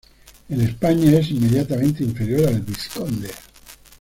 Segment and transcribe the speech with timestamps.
[0.49, 3.29] En España es inmediatamente inferior al vizconde.